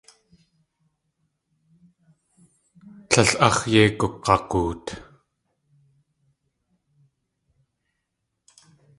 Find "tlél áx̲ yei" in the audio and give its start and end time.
3.09-3.89